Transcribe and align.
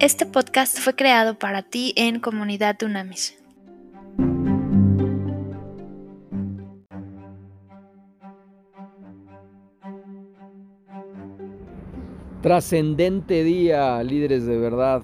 Este 0.00 0.26
podcast 0.26 0.78
fue 0.78 0.94
creado 0.94 1.40
para 1.40 1.62
ti 1.62 1.92
en 1.96 2.20
Comunidad 2.20 2.76
Dunamis. 2.78 3.36
Trascendente 12.42 13.42
día, 13.42 14.00
líderes 14.04 14.46
de 14.46 14.56
verdad. 14.56 15.02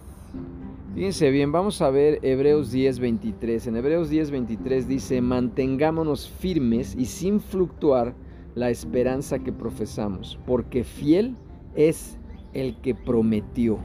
Fíjense 0.94 1.28
bien, 1.30 1.50
vamos 1.50 1.82
a 1.82 1.90
ver 1.90 2.20
Hebreos 2.22 2.70
10:23. 2.70 3.66
En 3.66 3.76
Hebreos 3.76 4.10
10:23 4.10 4.86
dice, 4.86 5.20
mantengámonos 5.20 6.30
firmes 6.30 6.94
y 6.96 7.06
sin 7.06 7.40
fluctuar 7.40 8.14
la 8.54 8.70
esperanza 8.70 9.40
que 9.40 9.50
profesamos, 9.50 10.38
porque 10.46 10.84
fiel 10.84 11.34
es 11.74 12.16
el 12.52 12.76
que 12.80 12.94
prometió. 12.94 13.80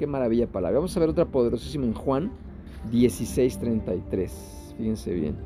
Qué 0.00 0.06
maravilla 0.06 0.46
palabra. 0.46 0.78
Vamos 0.78 0.96
a 0.96 1.00
ver 1.00 1.10
otra 1.10 1.26
poderosísima 1.26 1.84
en 1.84 1.92
Juan 1.92 2.32
16:33. 2.90 4.74
Fíjense 4.78 5.12
bien. 5.12 5.36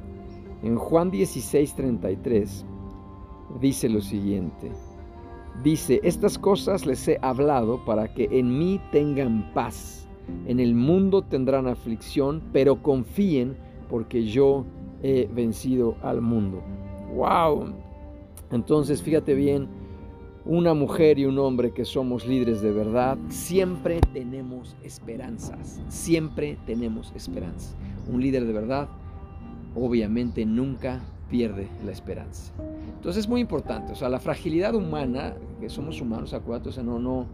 En 0.62 0.76
Juan 0.76 1.10
16:33 1.10 2.64
dice 3.60 3.88
lo 3.88 4.00
siguiente. 4.00 4.70
Dice, 5.64 5.98
estas 6.04 6.38
cosas 6.38 6.86
les 6.86 7.08
he 7.08 7.18
hablado 7.20 7.84
para 7.84 8.14
que 8.14 8.28
en 8.30 8.56
mí 8.56 8.80
tengan 8.92 9.52
paz. 9.54 10.08
En 10.46 10.60
el 10.60 10.76
mundo 10.76 11.22
tendrán 11.22 11.66
aflicción, 11.66 12.40
pero 12.52 12.80
confíen 12.80 13.56
porque 13.90 14.24
yo 14.24 14.64
he 15.02 15.28
vencido 15.34 15.96
al 16.00 16.20
mundo. 16.20 16.62
¡Wow! 17.12 17.72
Entonces, 18.52 19.02
fíjate 19.02 19.34
bien, 19.34 19.66
una 20.46 20.74
mujer 20.74 21.18
y 21.18 21.24
un 21.24 21.38
hombre 21.38 21.72
que 21.72 21.84
somos 21.84 22.26
líderes 22.26 22.60
de 22.60 22.70
verdad, 22.70 23.16
siempre 23.28 24.00
tenemos 24.12 24.76
esperanzas, 24.82 25.80
siempre 25.88 26.58
tenemos 26.66 27.12
esperanza. 27.16 27.74
Un 28.12 28.20
líder 28.20 28.44
de 28.44 28.52
verdad 28.52 28.88
obviamente 29.74 30.44
nunca 30.44 31.00
pierde 31.30 31.68
la 31.84 31.92
esperanza. 31.92 32.52
Entonces 32.96 33.24
es 33.24 33.28
muy 33.28 33.40
importante, 33.40 33.92
o 33.92 33.96
sea, 33.96 34.08
la 34.08 34.20
fragilidad 34.20 34.74
humana, 34.74 35.34
que 35.60 35.68
somos 35.68 36.00
humanos, 36.00 36.34
acuérdate, 36.34 36.68
o 36.68 36.72
sea, 36.72 36.82
no, 36.82 36.98
no, 36.98 37.26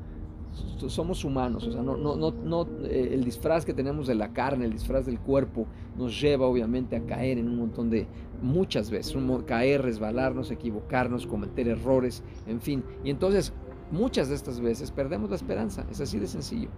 somos 0.89 1.25
humanos, 1.25 1.67
o 1.67 1.73
sea, 1.73 1.83
no, 1.83 1.97
no, 1.97 2.17
no, 2.17 2.69
eh, 2.85 3.11
el 3.13 3.25
disfraz 3.25 3.65
que 3.65 3.75
tenemos 3.75 4.07
de 4.07 4.15
la 4.15 4.33
carne, 4.33 4.65
el 4.65 4.73
disfraz 4.73 5.07
del 5.07 5.21
cuerpo, 5.21 5.67
nos 5.97 6.21
lleva 6.21 6.47
obviamente 6.47 6.97
a 6.97 7.05
caer 7.05 7.39
en 7.39 7.49
un 7.49 7.57
montón 7.59 7.91
de, 7.91 8.07
muchas 8.43 8.91
veces, 8.91 9.17
caer, 9.47 9.83
resbalarnos, 9.83 10.51
equivocarnos, 10.51 11.27
cometer 11.27 11.69
errores, 11.69 12.23
en 12.47 12.61
fin. 12.61 12.83
Y 13.05 13.11
entonces, 13.11 13.53
muchas 13.91 14.29
de 14.29 14.35
estas 14.35 14.61
veces 14.61 14.91
perdemos 14.91 15.31
la 15.31 15.37
esperanza, 15.37 15.87
es 15.91 16.01
así 16.01 16.19
de 16.19 16.27
sencillo. 16.27 16.69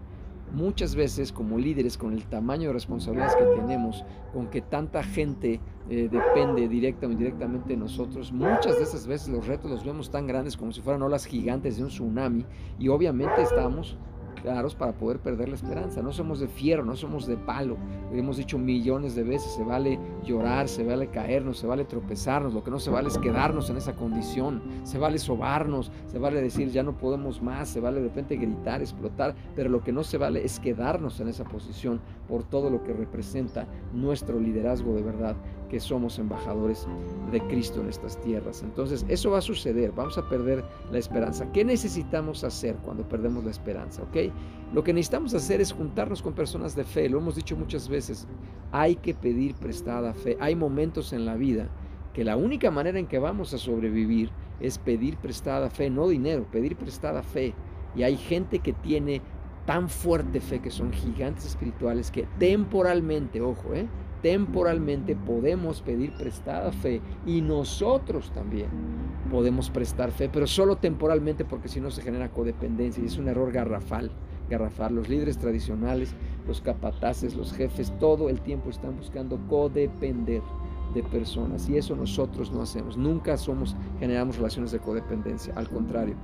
Muchas 0.53 0.95
veces 0.95 1.33
como 1.33 1.59
líderes, 1.59 1.97
con 1.97 2.13
el 2.13 2.25
tamaño 2.27 2.69
de 2.69 2.75
responsabilidades 2.75 3.37
que 3.37 3.45
tenemos, 3.45 4.05
con 4.35 4.49
que 4.49 4.61
tanta 4.61 5.03
gente 5.03 5.61
eh, 5.89 6.09
depende 6.11 6.69
directa 6.69 7.07
o 7.07 7.11
indirectamente 7.11 7.71
de 7.71 7.77
nosotros, 7.77 8.33
muchas 8.33 8.77
de 8.77 8.83
esas 8.83 9.07
veces 9.07 9.29
los 9.29 9.47
retos 9.47 9.71
los 9.71 9.85
vemos 9.85 10.11
tan 10.11 10.27
grandes 10.27 10.57
como 10.57 10.73
si 10.73 10.83
fueran 10.83 11.03
olas 11.03 11.25
gigantes 11.25 11.79
de 11.79 11.85
un 11.85 11.89
tsunami 11.89 12.45
y 12.79 12.89
obviamente 12.89 13.41
estamos 13.41 13.97
claros 14.43 14.75
para 14.75 14.93
poder 14.93 15.19
perder 15.19 15.49
la 15.49 15.55
esperanza. 15.55 16.03
No 16.03 16.13
somos 16.13 16.41
de 16.41 16.49
fierro, 16.49 16.85
no 16.85 16.97
somos 16.97 17.27
de 17.27 17.37
palo. 17.37 17.77
Lo 18.11 18.19
hemos 18.19 18.37
dicho 18.37 18.59
millones 18.59 19.15
de 19.15 19.23
veces, 19.23 19.53
se 19.53 19.63
vale 19.63 19.99
llorar, 20.25 20.69
se 20.69 20.85
vale 20.85 21.07
caernos, 21.09 21.59
se 21.59 21.67
vale 21.67 21.85
tropezarnos. 21.85 22.53
Lo 22.53 22.63
que 22.63 22.71
no 22.71 22.79
se 22.79 22.91
vale 22.91 23.09
es 23.09 23.19
quedarnos 23.19 23.71
en 23.71 23.77
esa 23.77 23.95
condición. 23.95 24.63
Se 24.85 24.99
vale 24.99 25.19
sobarnos, 25.19 25.91
se 26.07 26.19
vale 26.19 26.43
decir 26.43 26.69
ya 26.71 26.83
no 26.83 26.99
podemos 26.99 27.41
más, 27.41 27.69
se 27.69 27.81
vale 27.81 28.01
de 28.01 28.09
repente 28.09 28.37
gritar, 28.37 28.81
explotar, 28.81 29.35
pero 29.55 29.71
lo 29.71 29.83
que 29.83 29.93
no 29.93 30.05
se 30.05 30.19
vale 30.19 30.45
es 30.45 30.59
quedarnos 30.59 31.21
en 31.21 31.29
esa 31.29 31.45
posición 31.45 32.01
por 32.29 32.43
todo 32.45 32.71
lo 32.71 32.83
que 32.83 32.93
representa 32.93 33.67
nuestro 33.93 34.41
liderazgo 34.41 34.95
de 34.95 35.03
verdad, 35.03 35.37
que 35.69 35.81
somos 35.81 36.19
embajadores 36.19 36.87
de 37.31 37.41
Cristo 37.47 37.81
en 37.81 37.89
estas 37.89 38.21
tierras. 38.21 38.63
Entonces, 38.63 39.07
eso 39.09 39.31
va 39.31 39.39
a 39.39 39.43
suceder, 39.43 39.93
vamos 39.93 40.19
a 40.19 40.29
perder 40.29 40.63
la 40.91 40.99
esperanza. 40.99 41.51
¿Qué 41.53 41.65
necesitamos 41.65 42.45
hacer 42.45 42.77
cuando 42.85 43.09
perdemos 43.09 43.45
la 43.45 43.51
esperanza? 43.51 44.03
¿Ok? 44.03 44.32
Lo 44.73 44.83
que 44.83 44.93
necesitamos 44.93 45.35
hacer 45.35 45.61
es 45.61 45.73
juntarnos 45.73 46.23
con 46.23 46.33
personas 46.33 46.75
de 46.75 46.85
fe, 46.85 47.09
lo 47.09 47.19
hemos 47.19 47.37
dicho 47.37 47.57
muchas 47.57 47.89
veces, 47.89 48.27
hay 48.71 48.97
que 48.97 49.13
pedir 49.13 49.55
prestada 49.55 50.15
fe. 50.15 50.39
Hay 50.41 50.55
momentos 50.55 51.13
en 51.13 51.27
la 51.27 51.37
vida 51.37 51.69
que 52.15 52.25
la 52.25 52.37
única 52.37 52.71
manera 52.71 52.99
en 52.99 53.07
que 53.07 53.19
vamos 53.19 53.53
a 53.53 53.59
sobrevivir 53.59 54.31
es 54.61 54.79
pedir 54.79 55.17
prestada 55.19 55.69
fe, 55.69 55.91
no 55.91 56.09
dinero, 56.09 56.47
pedir 56.51 56.77
prestada 56.77 57.23
fe. 57.23 57.55
Y 57.95 58.03
hay 58.03 58.17
gente 58.17 58.61
que 58.61 58.73
tiene 58.73 59.21
tan 59.67 59.89
fuerte 59.89 60.41
fe 60.41 60.61
que 60.61 60.71
son 60.71 60.93
gigantes 60.93 61.47
espirituales 61.47 62.11
que 62.11 62.27
temporalmente, 62.39 63.41
ojo, 63.41 63.75
eh, 63.75 63.87
temporalmente 64.23 65.15
podemos 65.17 65.83
pedir 65.83 66.13
prestada 66.15 66.73
fe 66.73 67.01
y 67.27 67.43
nosotros 67.43 68.33
también 68.33 68.69
podemos 69.31 69.71
prestar 69.71 70.11
fe, 70.11 70.29
pero 70.29 70.47
solo 70.47 70.77
temporalmente 70.77 71.45
porque 71.45 71.69
si 71.69 71.81
no 71.81 71.91
se 71.91 72.03
genera 72.03 72.31
codependencia 72.31 73.03
y 73.03 73.07
es 73.07 73.19
un 73.19 73.29
error 73.29 73.53
garrafal. 73.53 74.11
Garrafal, 74.51 74.95
los 74.95 75.09
líderes 75.09 75.39
tradicionales, 75.39 76.15
los 76.47 76.61
capataces, 76.61 77.35
los 77.35 77.53
jefes, 77.53 77.93
todo 77.99 78.29
el 78.29 78.41
tiempo 78.41 78.71
están 78.71 78.97
buscando 78.97 79.39
codepender 79.49 80.43
de 80.95 81.03
personas 81.03 81.69
y 81.69 81.77
eso 81.77 81.97
nosotros 81.97 82.53
no 82.53 82.63
hacemos. 82.63 82.97
Nunca 82.97 83.37
somos, 83.37 83.77
generamos 83.99 84.37
relaciones 84.37 84.73
de 84.73 84.79
codependencia, 84.79 85.53
al 85.57 85.69
contrario, 85.69 86.15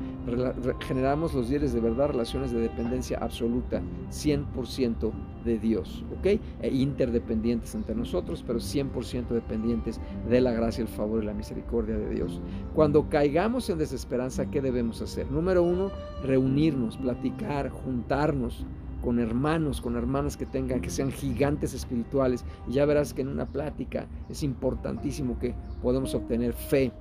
generamos 0.80 1.34
los 1.34 1.48
líderes 1.48 1.72
de 1.72 1.80
verdad 1.80 2.08
relaciones 2.08 2.52
de 2.52 2.60
dependencia 2.60 3.18
absoluta, 3.18 3.82
100% 4.10 5.12
de 5.44 5.58
Dios, 5.58 6.04
¿ok? 6.18 6.26
E 6.62 6.68
interdependientes 6.70 7.74
entre 7.74 7.94
nosotros, 7.94 8.44
pero 8.46 8.58
100% 8.58 9.28
dependientes 9.28 10.00
de 10.28 10.40
la 10.40 10.52
gracia, 10.52 10.82
el 10.82 10.88
favor 10.88 11.22
y 11.22 11.26
la 11.26 11.34
misericordia 11.34 11.96
de 11.96 12.10
Dios. 12.10 12.40
Cuando 12.74 13.08
caigamos 13.08 13.70
en 13.70 13.78
desesperanza, 13.78 14.50
¿qué 14.50 14.60
debemos 14.60 15.00
hacer? 15.00 15.30
Número 15.30 15.62
uno, 15.62 15.90
reunirnos, 16.22 16.96
platicar, 16.96 17.70
juntarnos 17.70 18.66
con 19.02 19.18
hermanos, 19.18 19.80
con 19.80 19.96
hermanas 19.96 20.36
que 20.36 20.46
tengan, 20.46 20.80
que 20.80 20.90
sean 20.90 21.10
gigantes 21.10 21.74
espirituales. 21.74 22.44
Y 22.68 22.72
ya 22.72 22.86
verás 22.86 23.14
que 23.14 23.22
en 23.22 23.28
una 23.28 23.46
plática 23.46 24.06
es 24.28 24.42
importantísimo 24.42 25.38
que 25.38 25.54
podamos 25.82 26.14
obtener 26.14 26.52
fe 26.52 26.92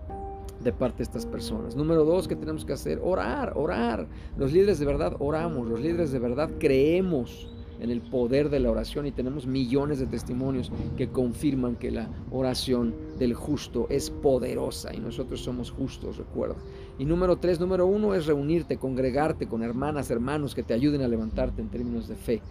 de 0.63 0.73
parte 0.73 0.97
de 0.97 1.03
estas 1.03 1.25
personas. 1.25 1.75
Número 1.75 2.03
dos, 2.03 2.27
que 2.27 2.35
tenemos 2.35 2.65
que 2.65 2.73
hacer? 2.73 2.99
Orar, 3.03 3.53
orar. 3.55 4.07
Los 4.37 4.51
líderes 4.53 4.79
de 4.79 4.85
verdad 4.85 5.15
oramos, 5.19 5.67
los 5.67 5.79
líderes 5.79 6.11
de 6.11 6.19
verdad 6.19 6.49
creemos 6.59 7.49
en 7.79 7.91
el 7.91 8.01
poder 8.01 8.49
de 8.49 8.59
la 8.59 8.71
oración 8.71 9.05
y 9.05 9.11
tenemos 9.11 9.45
millones 9.45 9.99
de 9.99 10.07
testimonios 10.07 10.71
que 10.97 11.09
confirman 11.09 11.75
que 11.75 11.91
la 11.91 12.09
oración 12.31 12.95
del 13.19 13.33
justo 13.33 13.87
es 13.89 14.09
poderosa 14.09 14.93
y 14.93 14.99
nosotros 14.99 15.41
somos 15.41 15.71
justos, 15.71 16.17
recuerda. 16.17 16.55
Y 16.97 17.05
número 17.05 17.37
tres, 17.37 17.59
número 17.59 17.85
uno 17.85 18.15
es 18.15 18.25
reunirte, 18.25 18.77
congregarte 18.77 19.47
con 19.47 19.63
hermanas, 19.63 20.09
hermanos 20.09 20.55
que 20.55 20.63
te 20.63 20.73
ayuden 20.73 21.01
a 21.01 21.07
levantarte 21.07 21.61
en 21.61 21.69
términos 21.69 22.07
de 22.07 22.15
fe. 22.15 22.41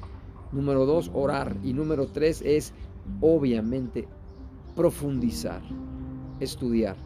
Número 0.52 0.86
dos, 0.86 1.10
orar. 1.12 1.56
Y 1.64 1.72
número 1.72 2.06
tres 2.06 2.42
es, 2.44 2.72
obviamente, 3.20 4.06
profundizar, 4.76 5.62
estudiar 6.38 6.96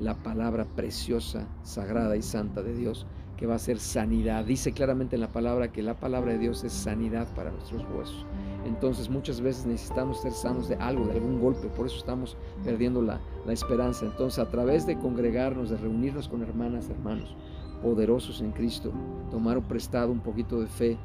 la 0.00 0.14
palabra 0.14 0.64
preciosa, 0.64 1.46
sagrada 1.62 2.16
y 2.16 2.22
santa 2.22 2.62
de 2.62 2.74
Dios 2.74 3.06
que 3.38 3.46
va 3.46 3.54
a 3.54 3.58
ser 3.58 3.78
sanidad. 3.78 4.44
Dice 4.44 4.72
claramente 4.72 5.16
en 5.16 5.20
la 5.20 5.32
palabra 5.32 5.70
que 5.72 5.82
la 5.82 5.94
palabra 5.94 6.32
de 6.32 6.38
Dios 6.38 6.64
es 6.64 6.72
sanidad 6.72 7.26
para 7.34 7.50
nuestros 7.50 7.86
huesos. 7.94 8.26
Entonces 8.66 9.08
muchas 9.08 9.40
veces 9.40 9.64
necesitamos 9.64 10.20
ser 10.20 10.32
sanos 10.32 10.68
de 10.68 10.74
algo, 10.76 11.06
de 11.06 11.12
algún 11.12 11.40
golpe, 11.40 11.68
por 11.68 11.86
eso 11.86 11.96
estamos 11.96 12.36
perdiendo 12.64 13.00
la, 13.00 13.20
la 13.46 13.52
esperanza. 13.52 14.04
Entonces 14.04 14.40
a 14.40 14.50
través 14.50 14.86
de 14.86 14.98
congregarnos, 14.98 15.70
de 15.70 15.76
reunirnos 15.76 16.28
con 16.28 16.42
hermanas, 16.42 16.90
hermanos 16.90 17.34
poderosos 17.82 18.40
en 18.40 18.50
Cristo, 18.50 18.92
tomar 19.30 19.60
prestado 19.62 20.10
un 20.10 20.20
poquito 20.20 20.60
de 20.60 20.66
fe, 20.66 20.98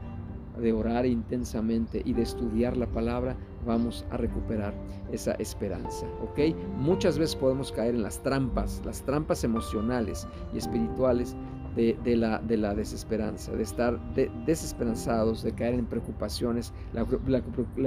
de 0.58 0.74
orar 0.74 1.06
intensamente 1.06 2.02
y 2.06 2.14
de 2.14 2.24
estudiar 2.24 2.78
la 2.78 2.88
palabra, 2.88 3.36
vamos 3.66 4.06
a 4.12 4.18
recuperar 4.18 4.74
esa 5.12 5.34
esperanza, 5.34 6.06
¿ok? 6.22 6.56
Muchas 6.78 7.18
veces 7.18 7.36
podemos 7.36 7.72
caer 7.72 7.96
en 7.96 8.04
las 8.04 8.22
trampas, 8.22 8.82
las 8.86 9.04
trampas 9.04 9.44
emocionales 9.44 10.28
y 10.54 10.58
espirituales 10.58 11.36
de, 11.76 12.16
la, 12.16 12.40
de 12.40 12.58
la 12.58 12.76
desesperanza, 12.76 13.52
de 13.52 13.64
estar 13.64 14.00
desesperanzados, 14.46 15.44
de 15.44 15.54
caer 15.54 15.76
en 15.76 15.86
preocupaciones. 15.86 16.74
La, 16.94 17.06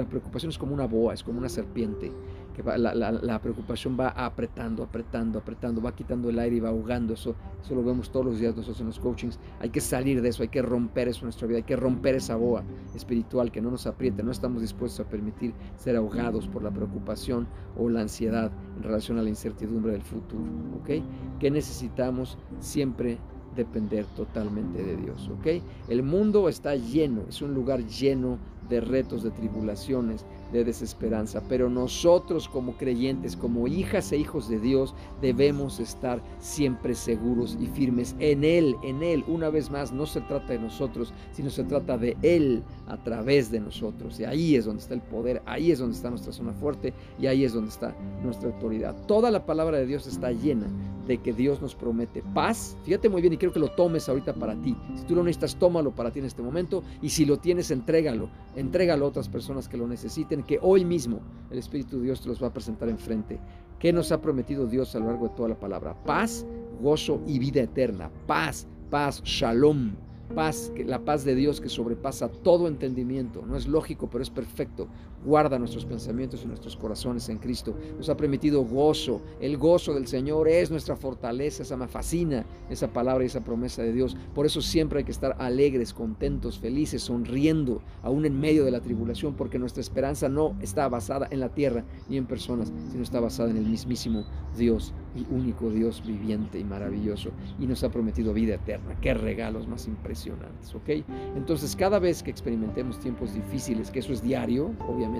preocupación 0.05 0.49
es 0.49 0.57
como 0.57 0.73
una 0.73 0.85
boa, 0.85 1.13
es 1.13 1.23
como 1.23 1.39
una 1.39 1.49
serpiente. 1.49 2.11
Que 2.55 2.63
la, 2.63 3.39
preocupación 3.39 3.95
va 3.99 4.09
apretando, 4.09 4.83
apretando, 4.83 5.37
apretando, 5.37 5.79
va 5.79 5.95
quitando 5.95 6.29
el 6.29 6.39
aire 6.39 6.55
y 6.55 6.59
va 6.59 6.69
ahogando. 6.69 7.13
Eso, 7.13 7.35
eso 7.63 7.75
lo 7.75 7.83
vemos 7.83 8.11
todos 8.11 8.25
los 8.25 8.39
días 8.39 8.55
nosotros 8.55 8.81
en 8.81 8.87
los 8.87 8.99
coachings. 8.99 9.39
Hay 9.59 9.69
que 9.69 9.79
salir 9.79 10.21
de 10.21 10.29
eso, 10.29 10.41
hay 10.41 10.49
que 10.49 10.63
romper 10.63 11.07
eso 11.07 11.19
en 11.19 11.25
nuestra 11.25 11.47
vida, 11.47 11.57
hay 11.57 11.63
que 11.63 11.75
romper 11.75 12.15
esa 12.15 12.35
boa 12.35 12.63
espiritual 12.95 13.51
que 13.51 13.61
no 13.61 13.69
nos 13.69 13.85
apriete. 13.85 14.23
No 14.23 14.31
estamos 14.31 14.61
dispuestos 14.61 15.05
a 15.05 15.09
permitir 15.09 15.53
ser 15.77 15.95
ahogados 15.95 16.47
por 16.47 16.63
la 16.63 16.71
preocupación 16.71 17.47
o 17.77 17.89
la 17.89 18.01
ansiedad 18.01 18.51
en 18.75 18.83
relación 18.83 19.19
a 19.19 19.21
la 19.21 19.29
incertidumbre 19.29 19.91
del 19.91 20.01
futuro. 20.03 20.43
¿Ok? 20.81 21.03
¿Qué 21.39 21.51
necesitamos 21.51 22.39
siempre? 22.59 23.19
Depender 23.57 24.05
totalmente 24.15 24.81
de 24.81 24.95
Dios, 24.95 25.29
¿ok? 25.29 25.61
El 25.89 26.03
mundo 26.03 26.47
está 26.47 26.75
lleno, 26.75 27.23
es 27.27 27.41
un 27.41 27.53
lugar 27.53 27.85
lleno 27.85 28.37
de 28.69 28.81
retos, 28.81 29.23
de 29.23 29.31
tribulaciones, 29.31 30.25
de 30.51 30.63
desesperanza. 30.63 31.41
Pero 31.47 31.69
nosotros 31.69 32.47
como 32.47 32.73
creyentes, 32.77 33.35
como 33.35 33.67
hijas 33.67 34.11
e 34.11 34.17
hijos 34.17 34.49
de 34.49 34.59
Dios, 34.59 34.93
debemos 35.21 35.79
estar 35.79 36.21
siempre 36.39 36.95
seguros 36.95 37.57
y 37.59 37.67
firmes 37.67 38.15
en 38.19 38.43
Él, 38.43 38.75
en 38.83 39.03
Él. 39.03 39.23
Una 39.27 39.49
vez 39.49 39.69
más, 39.69 39.91
no 39.91 40.05
se 40.05 40.21
trata 40.21 40.53
de 40.53 40.59
nosotros, 40.59 41.13
sino 41.31 41.49
se 41.49 41.63
trata 41.63 41.97
de 41.97 42.17
Él 42.21 42.63
a 42.87 42.97
través 42.97 43.51
de 43.51 43.59
nosotros. 43.59 44.19
Y 44.19 44.25
ahí 44.25 44.55
es 44.55 44.65
donde 44.65 44.81
está 44.81 44.93
el 44.93 45.01
poder, 45.01 45.41
ahí 45.45 45.71
es 45.71 45.79
donde 45.79 45.95
está 45.95 46.09
nuestra 46.09 46.33
zona 46.33 46.53
fuerte 46.53 46.93
y 47.19 47.27
ahí 47.27 47.43
es 47.43 47.53
donde 47.53 47.69
está 47.69 47.95
nuestra 48.23 48.49
autoridad. 48.49 48.95
Toda 49.07 49.31
la 49.31 49.45
palabra 49.45 49.77
de 49.77 49.85
Dios 49.85 50.07
está 50.07 50.31
llena 50.31 50.67
de 51.07 51.17
que 51.19 51.33
Dios 51.33 51.61
nos 51.61 51.73
promete 51.73 52.21
paz. 52.33 52.75
Fíjate 52.83 53.09
muy 53.09 53.21
bien 53.21 53.33
y 53.33 53.37
quiero 53.37 53.53
que 53.53 53.59
lo 53.59 53.69
tomes 53.69 54.07
ahorita 54.09 54.33
para 54.33 54.55
ti. 54.55 54.75
Si 54.95 55.03
tú 55.05 55.15
lo 55.15 55.23
necesitas, 55.23 55.55
tómalo 55.55 55.91
para 55.91 56.11
ti 56.11 56.19
en 56.19 56.25
este 56.25 56.41
momento 56.41 56.83
y 57.01 57.09
si 57.09 57.25
lo 57.25 57.37
tienes, 57.37 57.71
entrégalo. 57.71 58.29
Entrégalo 58.57 59.05
a 59.05 59.09
otras 59.09 59.29
personas 59.29 59.69
que 59.69 59.77
lo 59.77 59.87
necesiten, 59.87 60.43
que 60.43 60.59
hoy 60.61 60.83
mismo 60.83 61.21
el 61.51 61.59
Espíritu 61.59 61.97
de 61.97 62.05
Dios 62.05 62.21
te 62.21 62.27
los 62.27 62.41
va 62.41 62.47
a 62.47 62.53
presentar 62.53 62.89
enfrente. 62.89 63.39
¿Qué 63.79 63.93
nos 63.93 64.11
ha 64.11 64.19
prometido 64.19 64.65
Dios 64.65 64.95
a 64.95 64.99
lo 64.99 65.05
largo 65.05 65.29
de 65.29 65.35
toda 65.35 65.49
la 65.49 65.59
palabra? 65.59 65.95
Paz, 66.03 66.45
gozo 66.81 67.21
y 67.27 67.37
vida 67.37 67.61
eterna. 67.61 68.11
Paz, 68.25 68.67
paz, 68.89 69.21
shalom 69.23 69.91
paz, 70.35 70.71
la 70.85 70.99
paz 70.99 71.23
de 71.23 71.35
Dios 71.35 71.61
que 71.61 71.69
sobrepasa 71.69 72.29
todo 72.29 72.67
entendimiento. 72.67 73.43
No 73.45 73.55
es 73.55 73.67
lógico, 73.67 74.09
pero 74.09 74.21
es 74.21 74.29
perfecto. 74.29 74.87
Guarda 75.27 75.59
nuestros 75.59 75.83
pensamientos 75.83 76.43
y 76.43 76.47
nuestros 76.47 76.77
corazones 76.77 77.27
en 77.27 77.37
Cristo. 77.37 77.75
Nos 77.97 78.07
ha 78.07 78.15
permitido 78.15 78.63
gozo. 78.63 79.21
El 79.41 79.57
gozo 79.57 79.93
del 79.93 80.07
Señor 80.07 80.47
es 80.47 80.71
nuestra 80.71 80.95
fortaleza. 80.95 81.63
Esa 81.63 81.75
me 81.75 81.89
fascina 81.89 82.45
esa 82.69 82.87
palabra 82.87 83.25
y 83.25 83.27
esa 83.27 83.43
promesa 83.43 83.83
de 83.83 83.91
Dios. 83.91 84.15
Por 84.33 84.45
eso 84.45 84.61
siempre 84.61 84.99
hay 84.99 85.03
que 85.03 85.11
estar 85.11 85.35
alegres, 85.39 85.93
contentos, 85.93 86.57
felices, 86.57 87.01
sonriendo, 87.01 87.81
aún 88.03 88.25
en 88.25 88.39
medio 88.39 88.63
de 88.63 88.71
la 88.71 88.79
tribulación, 88.79 89.33
porque 89.33 89.59
nuestra 89.59 89.81
esperanza 89.81 90.29
no 90.29 90.55
está 90.61 90.87
basada 90.87 91.27
en 91.29 91.41
la 91.41 91.49
tierra 91.49 91.83
ni 92.07 92.15
en 92.15 92.25
personas, 92.25 92.71
sino 92.89 93.03
está 93.03 93.19
basada 93.19 93.49
en 93.49 93.57
el 93.57 93.65
mismísimo 93.65 94.23
Dios 94.57 94.93
y 95.13 95.25
único 95.33 95.69
Dios 95.69 96.01
viviente 96.05 96.57
y 96.57 96.63
maravilloso. 96.63 97.31
Y 97.59 97.67
nos 97.67 97.83
ha 97.83 97.89
prometido 97.89 98.33
vida 98.33 98.55
eterna. 98.55 98.97
Qué 99.01 99.13
regalos 99.13 99.67
más 99.67 99.87
impresionantes 99.87 100.73
¿ok? 100.73 101.03
Entonces, 101.35 101.75
cada 101.75 101.99
vez 101.99 102.23
que 102.23 102.31
experimentemos 102.31 102.99
tiempos 102.99 103.33
difíciles, 103.33 103.91
que 103.91 103.99
eso 103.99 104.13
es 104.13 104.21
diario, 104.21 104.71
obviamente, 104.87 105.16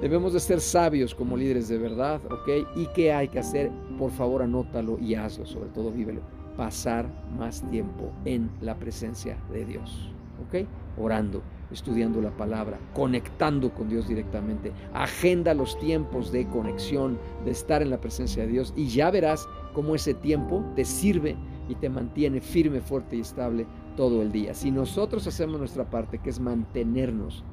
debemos 0.00 0.32
de 0.32 0.40
ser 0.40 0.60
sabios 0.60 1.14
como 1.14 1.36
líderes 1.36 1.68
de 1.68 1.78
verdad, 1.78 2.20
¿ok? 2.26 2.66
¿Y 2.76 2.86
qué 2.94 3.12
hay 3.12 3.28
que 3.28 3.38
hacer? 3.38 3.70
Por 3.98 4.10
favor, 4.10 4.42
anótalo 4.42 4.98
y 4.98 5.14
hazlo, 5.14 5.46
sobre 5.46 5.70
todo 5.70 5.90
vívelo. 5.90 6.20
Pasar 6.56 7.06
más 7.38 7.62
tiempo 7.70 8.12
en 8.24 8.50
la 8.60 8.76
presencia 8.76 9.36
de 9.52 9.64
Dios, 9.64 10.10
¿ok? 10.46 10.66
Orando, 10.98 11.42
estudiando 11.70 12.22
la 12.22 12.30
palabra, 12.30 12.78
conectando 12.94 13.72
con 13.72 13.88
Dios 13.88 14.08
directamente. 14.08 14.72
Agenda 14.94 15.54
los 15.54 15.78
tiempos 15.78 16.32
de 16.32 16.46
conexión, 16.48 17.18
de 17.44 17.50
estar 17.50 17.82
en 17.82 17.90
la 17.90 18.00
presencia 18.00 18.44
de 18.44 18.52
Dios 18.52 18.72
y 18.76 18.88
ya 18.88 19.10
verás 19.10 19.48
cómo 19.74 19.94
ese 19.94 20.14
tiempo 20.14 20.64
te 20.74 20.84
sirve 20.84 21.36
y 21.68 21.74
te 21.74 21.88
mantiene 21.88 22.40
firme, 22.40 22.80
fuerte 22.80 23.16
y 23.16 23.20
estable 23.20 23.66
todo 23.96 24.22
el 24.22 24.32
día. 24.32 24.54
Si 24.54 24.70
nosotros 24.70 25.26
hacemos 25.26 25.58
nuestra 25.58 25.84
parte, 25.88 26.18
que 26.18 26.30
es 26.30 26.40
mantenernos 26.40 27.44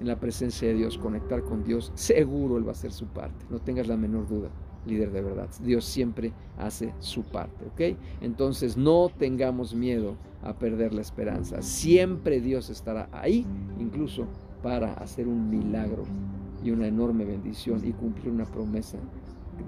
en 0.00 0.06
la 0.06 0.18
presencia 0.18 0.68
de 0.68 0.74
Dios, 0.74 0.98
conectar 0.98 1.42
con 1.42 1.64
Dios, 1.64 1.92
seguro 1.94 2.56
Él 2.56 2.64
va 2.64 2.70
a 2.70 2.72
hacer 2.72 2.92
su 2.92 3.06
parte. 3.06 3.44
No 3.50 3.58
tengas 3.58 3.88
la 3.88 3.96
menor 3.96 4.28
duda, 4.28 4.50
líder 4.86 5.10
de 5.10 5.22
verdad. 5.22 5.48
Dios 5.62 5.84
siempre 5.84 6.32
hace 6.56 6.94
su 7.00 7.24
parte, 7.24 7.64
¿ok? 7.66 7.98
Entonces 8.20 8.76
no 8.76 9.10
tengamos 9.16 9.74
miedo 9.74 10.16
a 10.42 10.54
perder 10.54 10.94
la 10.94 11.00
esperanza. 11.00 11.62
Siempre 11.62 12.40
Dios 12.40 12.70
estará 12.70 13.08
ahí, 13.12 13.46
incluso 13.78 14.26
para 14.62 14.94
hacer 14.94 15.26
un 15.26 15.50
milagro 15.50 16.04
y 16.62 16.70
una 16.70 16.86
enorme 16.86 17.24
bendición 17.24 17.80
y 17.84 17.92
cumplir 17.92 18.32
una 18.32 18.44
promesa 18.44 18.98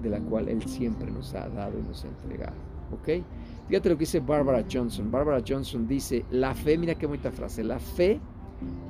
de 0.01 0.09
la 0.09 0.19
cual 0.19 0.47
Él 0.47 0.61
siempre 0.63 1.11
nos 1.11 1.33
ha 1.33 1.49
dado 1.49 1.77
y 1.77 1.81
nos 1.83 2.03
ha 2.03 2.07
entregado, 2.07 2.55
¿ok? 2.93 3.23
Fíjate 3.67 3.89
lo 3.89 3.95
que 3.95 4.01
dice 4.01 4.19
Barbara 4.19 4.65
Johnson. 4.69 5.11
Barbara 5.11 5.41
Johnson 5.47 5.87
dice, 5.87 6.25
la 6.31 6.53
fe, 6.53 6.77
mira 6.77 6.95
qué 6.95 7.05
bonita 7.05 7.31
frase, 7.31 7.63
la 7.63 7.79
fe 7.79 8.19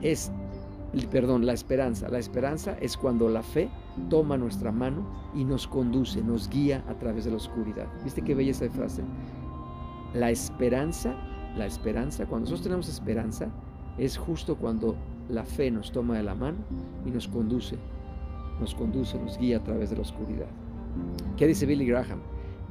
es, 0.02 0.32
perdón, 1.10 1.46
la 1.46 1.54
esperanza. 1.54 2.10
La 2.10 2.20
esperanza 2.20 2.78
es 2.82 2.98
cuando 2.98 3.30
la 3.30 3.44
fe 3.44 3.70
toma 4.10 4.38
nuestra 4.38 4.72
mano 4.72 5.06
y 5.34 5.44
nos 5.46 5.68
conduce, 5.68 6.22
nos 6.22 6.50
guía 6.50 6.84
a 6.90 6.96
través 6.96 7.26
de 7.26 7.32
la 7.32 7.38
oscuridad. 7.38 7.88
¿Viste 8.04 8.22
qué 8.22 8.36
bella 8.36 8.52
esa 8.52 8.70
frase? 8.70 9.04
La 10.14 10.30
esperanza, 10.30 11.16
la 11.56 11.66
esperanza, 11.66 12.26
cuando 12.26 12.46
nosotros 12.46 12.64
tenemos 12.64 12.90
esperanza, 12.90 13.50
es 13.98 14.18
justo 14.18 14.58
cuando 14.58 14.96
la 15.30 15.46
fe 15.46 15.72
nos 15.72 15.92
toma 15.92 16.18
de 16.18 16.24
la 16.24 16.36
mano 16.36 16.58
y 17.06 17.12
nos 17.12 17.28
conduce, 17.28 17.78
nos 18.60 18.76
conduce, 18.76 19.18
nos 19.18 19.38
guía 19.38 19.58
a 19.58 19.64
través 19.64 19.90
de 19.90 19.96
la 19.96 20.02
oscuridad. 20.02 20.48
¿Qué 21.38 21.48
dice 21.48 21.66
Billy 21.66 21.86
Graham? 21.86 22.20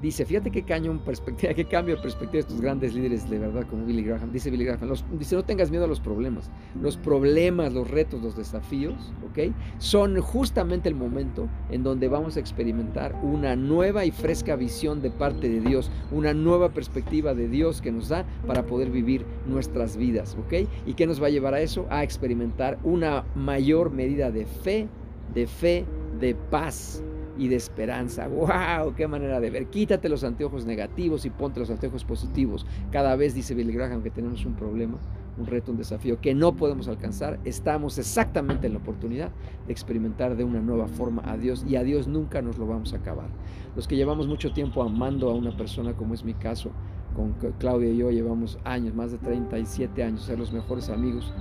Dice, 0.03 0.25
fíjate 0.25 0.51
qué, 0.51 0.63
caño 0.63 0.99
perspectiva, 1.05 1.53
qué 1.55 1.65
cambio 1.67 1.97
de 1.97 2.03
perspectiva 2.03 2.33
de 2.33 2.41
estos 2.41 2.61
grandes 2.61 2.95
líderes 2.95 3.29
de 3.29 3.39
verdad 3.39 3.67
como 3.69 3.85
Billy 3.85 4.03
Graham. 4.03 4.33
Dice 4.33 4.51
Billy 4.51 4.65
Graham, 4.65 4.81
dice, 5.19 5.37
no 5.37 5.45
tengas 5.45 5.71
miedo 5.71 5.85
a 5.85 5.89
los 5.89 6.01
problemas. 6.01 6.51
Los 6.81 6.97
problemas, 6.97 7.75
los 7.75 7.91
retos, 7.91 8.23
los 8.23 8.37
desafíos, 8.37 9.13
¿ok? 9.29 9.55
Son 9.79 10.21
justamente 10.21 10.89
el 10.89 10.95
momento 10.95 11.49
en 11.71 11.83
donde 11.83 12.09
vamos 12.09 12.37
a 12.37 12.41
experimentar 12.41 13.15
una 13.23 13.57
nueva 13.57 14.05
y 14.07 14.11
fresca 14.11 14.57
visión 14.57 15.03
de 15.03 15.11
parte 15.11 15.49
de 15.49 15.61
Dios, 15.61 15.91
una 16.11 16.33
nueva 16.33 16.71
perspectiva 16.71 17.35
de 17.35 17.49
Dios 17.49 17.83
que 17.83 17.93
nos 17.93 18.09
da 18.09 18.25
para 18.47 18.65
poder 18.65 18.91
vivir 18.91 19.27
nuestras 19.47 19.97
vidas, 19.97 20.37
¿ok? 20.47 20.69
¿Y 20.87 20.95
qué 20.95 21.07
nos 21.07 21.23
va 21.23 21.27
a 21.27 21.31
llevar 21.31 21.55
a 21.55 21.61
eso? 21.61 21.87
A 21.91 22.03
experimentar 22.03 22.79
una 22.85 23.25
mayor 23.35 23.91
medida 23.91 24.31
de 24.31 24.47
fe, 24.47 24.89
de 25.35 25.47
fe, 25.47 25.85
de 26.19 26.35
paz, 26.35 27.03
y 27.39 27.49
de 27.49 27.57
esperanza. 27.57 28.29
¡Wow! 28.29 28.95
¡Qué 28.95 29.07
manera 29.07 29.41
de 29.41 29.51
ver! 29.51 29.67
Quítate 29.67 30.09
los 30.09 30.25
anteojos 30.25 30.65
negativos 30.65 31.25
y 31.25 31.31
ponte 31.31 31.61
los 31.61 31.71
anteojos 31.71 32.05
positivos. 32.05 32.67
Cada 32.91 33.17
vez, 33.17 33.35
dice 33.35 33.55
Billy 33.55 33.73
Graham, 33.73 34.03
que 34.03 34.11
tenemos 34.11 34.45
un 34.45 34.55
problema, 34.55 34.99
un 35.39 35.47
reto, 35.47 35.73
un 35.73 35.79
desafío 35.79 36.21
que 36.21 36.35
no 36.35 36.55
podemos 36.57 36.89
alcanzar, 36.89 37.39
estamos 37.45 37.99
exactamente 37.99 38.67
en 38.67 38.75
la 38.75 38.79
oportunidad 38.79 39.31
de 39.67 39.73
experimentar 39.73 40.37
de 40.37 40.45
una 40.45 40.61
nueva 40.61 40.89
forma 40.89 41.23
a 41.25 41.37
Dios 41.37 41.65
y 41.67 41.77
a 41.77 41.83
Dios 41.83 42.09
nunca 42.09 42.43
nos 42.43 42.59
lo 42.59 42.67
vamos 42.67 42.93
a 42.93 42.97
acabar. 42.97 43.29
Los 43.77 43.89
que 43.89 43.97
llevamos 43.97 44.27
mucho 44.27 44.53
tiempo 44.53 44.83
amando 44.83 45.31
a 45.31 45.35
una 45.35 45.57
persona, 45.57 45.95
como 45.95 46.15
es 46.15 46.25
mi 46.25 46.35
caso, 46.35 46.71
con 47.15 47.33
Claudia 47.59 47.91
y 47.91 47.97
yo 47.97 48.11
llevamos 48.11 48.59
años, 48.65 48.95
más 48.95 49.13
de 49.13 49.19
37 49.19 50.03
años, 50.03 50.23
ser 50.23 50.39
los 50.39 50.53
mejores 50.53 50.89
amigos, 50.91 51.33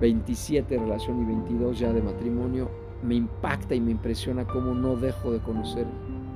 27 0.00 0.74
de 0.74 0.80
relación 0.80 1.22
y 1.22 1.24
22 1.24 1.78
ya 1.78 1.92
de 1.92 2.02
matrimonio 2.02 2.83
me 3.04 3.14
impacta 3.16 3.74
y 3.74 3.80
me 3.80 3.90
impresiona 3.90 4.46
cómo 4.46 4.74
no 4.74 4.96
dejo 4.96 5.30
de 5.30 5.38
conocer 5.40 5.86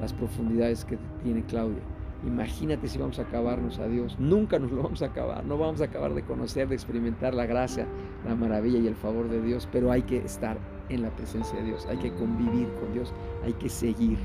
las 0.00 0.12
profundidades 0.12 0.84
que 0.84 0.98
tiene 1.22 1.42
Claudia. 1.44 1.82
Imagínate 2.26 2.88
si 2.88 2.98
vamos 2.98 3.18
a 3.18 3.22
acabarnos 3.22 3.78
a 3.78 3.86
Dios. 3.86 4.16
Nunca 4.18 4.58
nos 4.58 4.72
lo 4.72 4.82
vamos 4.82 5.02
a 5.02 5.06
acabar. 5.06 5.44
No 5.44 5.56
vamos 5.56 5.80
a 5.80 5.84
acabar 5.84 6.14
de 6.14 6.22
conocer, 6.22 6.68
de 6.68 6.74
experimentar 6.74 7.32
la 7.32 7.46
gracia, 7.46 7.86
la 8.26 8.34
maravilla 8.34 8.78
y 8.78 8.86
el 8.88 8.96
favor 8.96 9.28
de 9.28 9.40
Dios. 9.40 9.68
Pero 9.70 9.92
hay 9.92 10.02
que 10.02 10.18
estar 10.18 10.58
en 10.88 11.02
la 11.02 11.10
presencia 11.10 11.58
de 11.60 11.66
Dios. 11.66 11.86
Hay 11.86 11.98
que 11.98 12.12
convivir 12.12 12.68
con 12.80 12.92
Dios. 12.92 13.12
Hay 13.44 13.52
que 13.52 13.68
seguir 13.68 14.18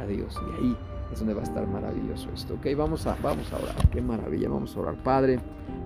a 0.00 0.06
Dios. 0.06 0.40
Y 0.40 0.62
ahí 0.62 0.76
es 1.12 1.18
donde 1.18 1.34
va 1.34 1.40
a 1.40 1.44
estar 1.44 1.66
maravilloso 1.66 2.30
esto. 2.34 2.54
Ok, 2.54 2.66
vamos 2.76 3.06
a, 3.06 3.16
vamos 3.22 3.52
a 3.52 3.56
orar. 3.56 3.88
Qué 3.90 4.00
maravilla. 4.00 4.48
Vamos 4.48 4.76
a 4.76 4.80
orar. 4.80 4.96
Padre, 5.02 5.38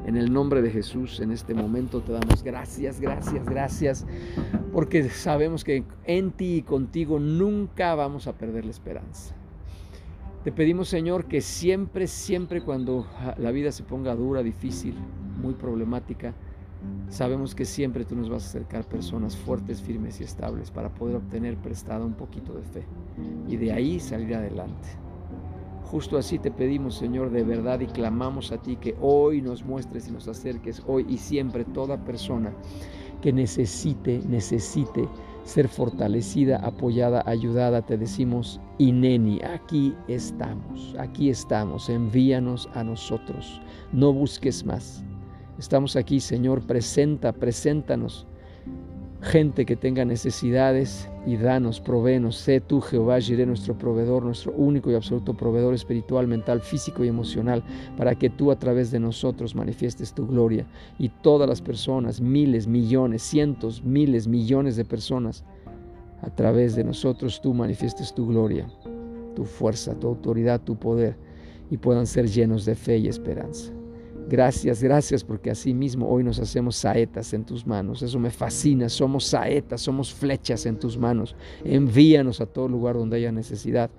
en 0.07 0.17
el 0.17 0.33
nombre 0.33 0.63
de 0.63 0.71
Jesús, 0.71 1.21
en 1.21 1.33
este 1.33 1.53
momento 1.53 2.01
te 2.01 2.13
damos 2.13 2.43
gracias, 2.43 3.01
gracias, 3.01 3.45
gracias. 3.45 4.07
Porque 4.73 5.09
sabemos 5.11 5.65
que 5.65 5.85
en 6.05 6.31
ti 6.31 6.57
y 6.57 6.63
contigo 6.63 7.19
nunca 7.19 7.95
vamos 7.95 8.27
a 8.27 8.35
perder 8.35 8.65
la 8.65 8.71
esperanza. 8.71 9.35
Te 10.45 10.53
pedimos, 10.53 10.89
Señor, 10.89 11.25
que 11.25 11.41
siempre, 11.41 12.07
siempre 12.07 12.63
cuando 12.63 13.07
la 13.37 13.51
vida 13.51 13.73
se 13.73 13.83
ponga 13.83 14.15
dura, 14.15 14.45
difícil, 14.45 14.95
muy 15.43 15.55
problemática, 15.55 16.35
sabemos 17.09 17.57
que 17.57 17.65
siempre 17.65 18.05
tú 18.05 18.15
nos 18.15 18.31
vas 18.31 18.45
a 18.45 18.47
acercar 18.47 18.85
personas 18.85 19.37
fuertes, 19.37 19.83
firmes 19.83 20.21
y 20.21 20.25
estables 20.25 20.71
para 20.71 20.91
poder 20.91 21.17
obtener 21.17 21.57
prestada 21.57 22.05
un 22.05 22.15
poquito 22.15 22.53
de 22.53 22.63
fe 22.63 22.85
y 23.49 23.57
de 23.57 23.73
ahí 23.73 23.99
salir 23.99 24.37
adelante. 24.37 25.06
Justo 25.91 26.19
así 26.19 26.41
te 26.41 26.51
pedimos, 26.51 26.97
Señor, 26.97 27.31
de 27.31 27.45
verdad 27.45 27.79
y 27.79 27.87
clamamos 27.87 28.51
a 28.51 28.59
ti 28.59 28.75
que 28.77 28.97
hoy 29.01 29.41
nos 29.41 29.65
muestres 29.65 30.09
y 30.09 30.11
nos 30.11 30.27
acerques, 30.27 30.83
hoy 30.87 31.07
y 31.09 31.17
siempre, 31.17 31.65
toda 31.65 31.97
persona 32.05 32.53
que 33.23 33.33
necesite, 33.33 34.21
necesite 34.29 35.09
ser 35.45 35.69
fortalecida, 35.69 36.57
apoyada, 36.59 37.23
ayudada, 37.25 37.83
te 37.83 37.97
decimos, 37.97 38.61
Ineni, 38.79 39.41
aquí 39.43 39.95
estamos, 40.09 40.97
aquí 40.99 41.31
estamos, 41.31 41.89
envíanos 41.89 42.69
a 42.75 42.83
nosotros, 42.83 43.61
no 43.93 44.13
busques 44.13 44.67
más. 44.67 45.05
Estamos 45.57 45.95
aquí, 45.95 46.19
Señor, 46.19 46.67
presenta, 46.67 47.33
preséntanos 47.33 48.27
gente 49.23 49.65
que 49.65 49.77
tenga 49.77 50.05
necesidades 50.05 51.09
y 51.27 51.37
danos, 51.37 51.81
provenos. 51.81 52.37
Sé 52.37 52.61
tú, 52.61 52.81
Jehová, 52.81 53.21
Jiré, 53.21 53.47
nuestro 53.47 53.77
proveedor, 53.77 54.25
nuestro 54.25 54.53
único 54.53 54.91
y 54.91 54.95
absoluto 54.95 55.35
proveedor 55.35 55.75
espiritual, 55.75 56.27
mental, 56.27 56.61
físico 56.61 57.05
y 57.05 57.09
emocional, 57.09 57.63
para 57.97 58.15
que 58.15 58.31
tú 58.31 58.51
a 58.51 58.59
través 58.59 58.91
de 58.91 59.01
nosotros 59.01 59.55
manifiestes 59.55 60.13
tu 60.13 60.27
gloria. 60.27 60.67
Y 60.99 61.09
todas 61.09 61.49
las 61.49 61.61
personas, 61.61 62.21
miles, 62.21 62.67
millones, 62.67 63.23
cientos, 63.23 63.83
miles, 63.83 64.29
millones 64.29 64.77
de 64.77 64.85
personas, 64.85 65.45
a 66.23 66.31
través 66.31 66.75
de 66.75 66.85
nosotros 66.85 67.41
tú 67.41 67.55
manifiestes 67.55 68.15
tu 68.15 68.27
gloria, 68.27 68.67
tu 69.35 69.45
fuerza, 69.45 69.95
tu 69.95 70.09
autoridad, 70.09 70.61
tu 70.61 70.77
poder, 70.77 71.17
y 71.71 71.77
puedan 71.77 72.07
ser 72.07 72.29
llenos 72.29 72.65
de 72.65 72.75
fe 72.75 72.99
y 72.99 73.09
esperanza. 73.09 73.76
Gracias, 74.29 74.83
gracias 74.83 75.23
porque 75.23 75.51
así 75.51 75.73
mismo 75.73 76.09
hoy 76.09 76.25
nos 76.25 76.41
hacemos 76.41 76.77
saetas 76.77 77.33
en 77.33 77.45
tus 77.45 77.65
manos. 77.65 78.03
Eso 78.03 78.19
me 78.19 78.31
fascina. 78.31 78.89
Somos 78.89 79.25
saetas, 79.25 79.81
somos 79.81 80.13
flechas 80.13 80.67
en 80.67 80.79
tus 80.79 80.99
manos. 80.99 81.37
Envíanos 81.65 82.41
a 82.41 82.47
todo 82.47 82.67
lugar 82.67 82.97
donde 82.97 83.19
haya 83.19 83.31
necesidad, 83.31 83.91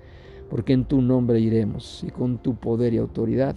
porque 0.50 0.74
en 0.74 0.84
tu 0.84 1.02
nombre 1.02 1.40
iremos 1.40 2.04
y 2.06 2.12
con 2.12 2.38
tu 2.40 2.56
poder 2.56 2.94
y 2.94 2.98
autoridad 2.98 3.56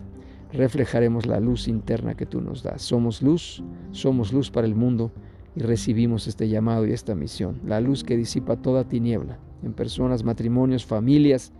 reflejaremos 0.52 1.26
la 1.26 1.40
luz 1.40 1.68
interna 1.68 2.14
que 2.14 2.26
tú 2.26 2.40
nos 2.40 2.62
das. 2.62 2.82
Somos 2.82 3.22
luz, 3.22 3.62
somos 3.90 4.32
luz 4.32 4.50
para 4.50 4.66
el 4.66 4.74
mundo 4.74 5.12
y 5.56 5.60
recibimos 5.60 6.28
este 6.28 6.48
llamado 6.48 6.86
y 6.86 6.92
esta 6.92 7.14
misión. 7.14 7.60
La 7.64 7.80
luz 7.80 8.04
que 8.04 8.16
disipa 8.16 8.56
toda 8.56 8.84
tiniebla 8.84 9.38
en 9.62 9.72
personas, 9.72 10.24
matrimonios, 10.24 10.86
familias, 10.86 11.52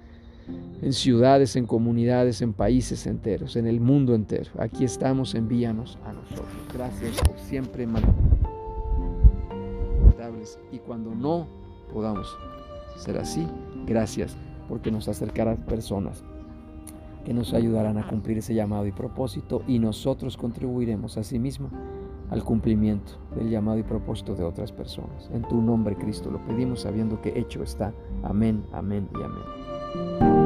en 0.82 0.92
ciudades, 0.92 1.56
en 1.56 1.66
comunidades, 1.66 2.42
en 2.42 2.52
países 2.52 3.06
enteros, 3.06 3.56
en 3.56 3.66
el 3.66 3.80
mundo 3.80 4.14
entero. 4.14 4.50
Aquí 4.58 4.84
estamos, 4.84 5.34
envíanos 5.34 5.98
a 6.04 6.12
nosotros. 6.12 6.46
Gracias 6.72 7.20
por 7.22 7.38
siempre 7.38 7.86
y 10.72 10.78
cuando 10.78 11.14
no 11.14 11.46
podamos 11.92 12.36
ser 12.96 13.18
así, 13.18 13.46
gracias 13.86 14.36
porque 14.68 14.90
nos 14.90 15.08
acercarán 15.08 15.58
personas 15.58 16.22
que 17.24 17.34
nos 17.34 17.52
ayudarán 17.52 17.98
a 17.98 18.06
cumplir 18.06 18.38
ese 18.38 18.54
llamado 18.54 18.86
y 18.86 18.92
propósito 18.92 19.62
y 19.66 19.78
nosotros 19.78 20.36
contribuiremos 20.36 21.18
a 21.18 21.24
sí 21.24 21.38
mismo 21.38 21.68
al 22.30 22.44
cumplimiento 22.44 23.12
del 23.36 23.50
llamado 23.50 23.78
y 23.78 23.82
propósito 23.82 24.34
de 24.34 24.44
otras 24.44 24.72
personas. 24.72 25.28
En 25.34 25.42
tu 25.42 25.60
nombre, 25.60 25.96
Cristo, 25.96 26.30
lo 26.30 26.38
pedimos 26.46 26.82
sabiendo 26.82 27.20
que 27.20 27.38
hecho 27.38 27.62
está. 27.62 27.92
Amén, 28.22 28.64
amén 28.72 29.08
y 29.12 29.22
amén. 29.22 30.39